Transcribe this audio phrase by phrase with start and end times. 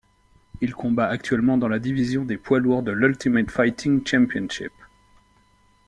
[0.61, 4.71] Il combat actuellement dans la division des poids lourds de l'Ultimate Fighting Championship.